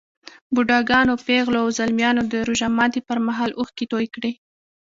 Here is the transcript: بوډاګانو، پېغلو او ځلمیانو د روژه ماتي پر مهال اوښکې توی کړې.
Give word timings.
بوډاګانو، 0.53 1.13
پېغلو 1.25 1.57
او 1.63 1.69
ځلمیانو 1.77 2.21
د 2.31 2.33
روژه 2.47 2.67
ماتي 2.77 3.01
پر 3.07 3.17
مهال 3.27 3.51
اوښکې 3.59 3.85
توی 3.91 4.05
کړې. 4.15 4.31